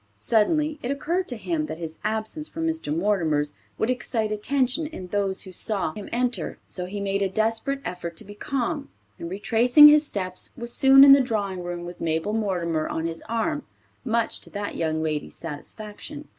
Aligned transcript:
Suddenly 0.15 0.79
it 0.81 0.89
occurred 0.89 1.27
to 1.27 1.37
him 1.37 1.67
that 1.67 1.77
his 1.77 1.99
absence 2.03 2.47
from 2.47 2.65
Mr. 2.65 2.91
Mortimer's 2.91 3.53
would 3.77 3.91
excite 3.91 4.31
attention 4.31 4.87
in 4.87 5.05
those 5.09 5.43
who 5.43 5.51
saw 5.51 5.93
him 5.93 6.09
enter, 6.11 6.57
so 6.65 6.87
he 6.87 6.99
made 6.99 7.21
a 7.21 7.29
desperate 7.29 7.81
effort 7.85 8.17
to 8.17 8.23
be 8.25 8.33
calm, 8.33 8.89
and 9.19 9.29
retracing 9.29 9.89
his 9.89 10.03
steps, 10.03 10.53
was 10.57 10.73
soon 10.73 11.03
in 11.03 11.11
the 11.13 11.21
drawing 11.21 11.61
room 11.61 11.85
with 11.85 12.01
Mabel 12.01 12.33
Mortimer 12.33 12.87
on 12.89 13.05
his 13.05 13.21
arm, 13.29 13.61
much 14.03 14.39
to 14.41 14.49
that 14.49 14.75
young 14.75 15.03
lady's 15.03 15.35
satisfaction. 15.35 16.27